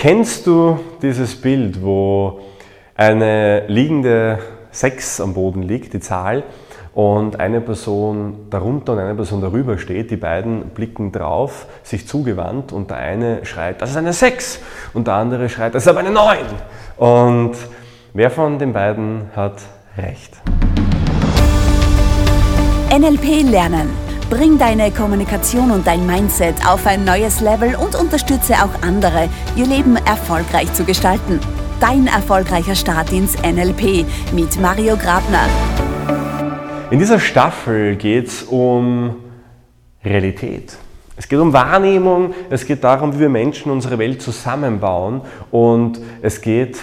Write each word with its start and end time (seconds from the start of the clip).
Kennst 0.00 0.46
du 0.46 0.80
dieses 1.02 1.36
Bild, 1.36 1.82
wo 1.82 2.40
eine 2.96 3.66
liegende 3.66 4.38
6 4.70 5.20
am 5.20 5.34
Boden 5.34 5.62
liegt, 5.62 5.92
die 5.92 6.00
Zahl, 6.00 6.42
und 6.94 7.38
eine 7.38 7.60
Person 7.60 8.46
darunter 8.48 8.94
und 8.94 8.98
eine 9.00 9.14
Person 9.14 9.42
darüber 9.42 9.76
steht, 9.76 10.10
die 10.10 10.16
beiden 10.16 10.70
blicken 10.70 11.12
drauf, 11.12 11.66
sich 11.82 12.08
zugewandt 12.08 12.72
und 12.72 12.88
der 12.88 12.96
eine 12.96 13.44
schreit, 13.44 13.82
das 13.82 13.90
ist 13.90 13.96
eine 13.98 14.14
6 14.14 14.60
und 14.94 15.06
der 15.06 15.16
andere 15.16 15.50
schreit, 15.50 15.74
das 15.74 15.82
ist 15.82 15.88
aber 15.88 16.00
eine 16.00 16.12
9. 16.12 16.38
Und 16.96 17.52
wer 18.14 18.30
von 18.30 18.58
den 18.58 18.72
beiden 18.72 19.28
hat 19.36 19.56
recht? 19.98 20.32
NLP 22.90 23.50
lernen. 23.50 24.09
Bring 24.30 24.58
deine 24.58 24.92
Kommunikation 24.92 25.72
und 25.72 25.88
dein 25.88 26.06
Mindset 26.06 26.54
auf 26.64 26.86
ein 26.86 27.04
neues 27.04 27.40
Level 27.40 27.74
und 27.74 27.96
unterstütze 27.96 28.54
auch 28.54 28.80
andere, 28.80 29.28
ihr 29.56 29.66
Leben 29.66 29.96
erfolgreich 29.96 30.72
zu 30.72 30.84
gestalten. 30.84 31.40
Dein 31.80 32.06
erfolgreicher 32.06 32.76
Start 32.76 33.12
ins 33.12 33.34
NLP 33.42 34.06
mit 34.32 34.60
Mario 34.60 34.96
Grabner. 34.96 35.48
In 36.92 37.00
dieser 37.00 37.18
Staffel 37.18 37.96
geht 37.96 38.28
es 38.28 38.44
um 38.44 39.16
Realität. 40.04 40.76
Es 41.16 41.28
geht 41.28 41.40
um 41.40 41.52
Wahrnehmung, 41.52 42.32
es 42.50 42.64
geht 42.64 42.84
darum, 42.84 43.12
wie 43.16 43.18
wir 43.18 43.28
Menschen 43.28 43.72
unsere 43.72 43.98
Welt 43.98 44.22
zusammenbauen 44.22 45.22
und 45.50 46.00
es 46.22 46.40
geht 46.40 46.78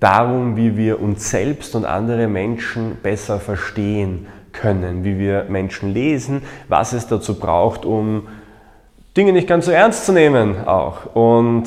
darum, 0.00 0.56
wie 0.56 0.76
wir 0.76 1.00
uns 1.00 1.30
selbst 1.30 1.76
und 1.76 1.84
andere 1.84 2.26
Menschen 2.26 2.96
besser 3.04 3.38
verstehen 3.38 4.26
können, 4.52 5.04
wie 5.04 5.18
wir 5.18 5.46
Menschen 5.48 5.92
lesen, 5.92 6.42
was 6.68 6.92
es 6.92 7.06
dazu 7.06 7.38
braucht, 7.38 7.84
um 7.84 8.28
Dinge 9.16 9.32
nicht 9.32 9.48
ganz 9.48 9.66
so 9.66 9.72
ernst 9.72 10.06
zu 10.06 10.12
nehmen 10.12 10.66
auch. 10.66 11.14
Und 11.14 11.64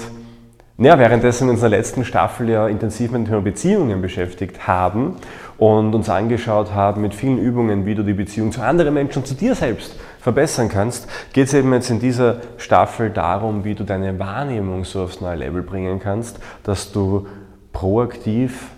ja, 0.78 0.98
währenddessen 0.98 1.48
wir 1.48 1.52
uns 1.52 1.62
in 1.62 1.70
der 1.70 1.78
letzten 1.78 2.06
Staffel 2.06 2.50
ja 2.50 2.68
intensiv 2.68 3.12
mit 3.12 3.22
dem 3.22 3.26
Thema 3.26 3.42
Beziehungen 3.42 4.02
beschäftigt 4.02 4.68
haben 4.68 5.18
und 5.58 5.94
uns 5.94 6.10
angeschaut 6.10 6.74
haben 6.74 7.02
mit 7.02 7.14
vielen 7.14 7.38
Übungen, 7.38 7.86
wie 7.86 7.94
du 7.94 8.04
die 8.04 8.14
Beziehung 8.14 8.52
zu 8.52 8.62
anderen 8.62 8.94
Menschen 8.94 9.20
und 9.20 9.28
zu 9.28 9.36
dir 9.36 9.54
selbst 9.54 9.96
verbessern 10.20 10.70
kannst, 10.70 11.08
geht 11.34 11.48
es 11.48 11.54
eben 11.54 11.72
jetzt 11.74 11.92
in 11.92 12.00
dieser 12.00 12.38
Staffel 12.58 13.10
darum, 13.10 13.64
wie 13.64 13.76
du 13.76 13.84
deine 13.84 14.18
Wahrnehmung 14.18 14.86
so 14.86 15.04
aufs 15.04 15.22
neue 15.22 15.36
Level 15.36 15.62
bringen 15.62 16.00
kannst, 16.00 16.40
dass 16.64 16.92
du 16.92 17.28
proaktiv 17.74 18.70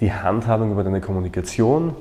die 0.00 0.12
Handhabung 0.12 0.72
über 0.72 0.84
deine 0.84 1.00
Kommunikation 1.00 1.94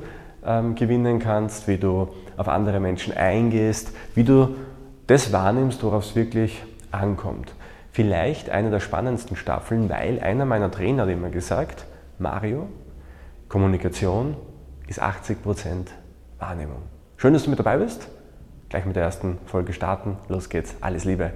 ähm, 0.46 0.76
gewinnen 0.76 1.20
kannst, 1.20 1.68
wie 1.68 1.78
du 1.78 2.10
auf 2.38 2.48
andere 2.48 2.80
Menschen 2.80 3.16
eingehst, 3.16 3.92
wie 4.16 4.24
du 4.24 4.56
das 5.08 5.32
wahrnimmst, 5.34 5.84
worauf 5.84 6.06
es 6.06 6.16
wirklich 6.16 6.64
ankommt. 6.92 7.54
Vielleicht 7.92 8.50
eine 8.50 8.70
der 8.70 8.80
spannendsten 8.80 9.36
Staffeln, 9.36 9.90
weil 9.90 10.20
einer 10.20 10.46
meiner 10.46 10.72
Trainer 10.72 11.04
hat 11.04 11.10
immer 11.10 11.30
gesagt, 11.30 11.86
Mario, 12.20 12.70
Kommunikation 13.50 14.38
ist 14.88 15.02
80% 15.02 15.36
Wahrnehmung. 16.40 16.84
Schön, 17.18 17.34
dass 17.34 17.44
du 17.44 17.50
mit 17.50 17.60
dabei 17.60 17.78
bist. 17.78 18.08
Gleich 18.70 18.86
mit 18.86 18.96
der 18.96 19.04
ersten 19.04 19.38
Folge 19.46 19.74
starten. 19.74 20.18
Los 20.30 20.48
geht's. 20.48 20.76
Alles 20.80 21.04
Liebe. 21.04 21.32